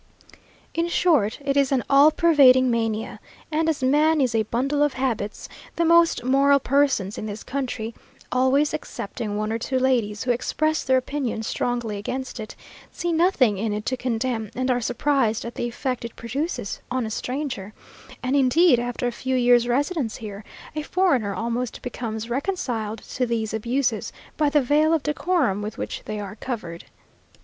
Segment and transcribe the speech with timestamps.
[0.73, 3.19] In short, it is an all pervading mania,
[3.51, 7.93] and as man is "a bundle of habits," the most moral persons in this country
[8.31, 12.55] (always excepting one or two ladies who express their opinions strongly against it)
[12.91, 17.05] see nothing in it to condemn, and are surprised at the effect it produces on
[17.05, 17.71] a stranger;
[18.23, 20.43] and, indeed, after a few years' residence here,
[20.75, 26.01] a foreigner almost becomes reconciled to these abuses, by the veil of decorum with which
[26.05, 26.85] they are covered.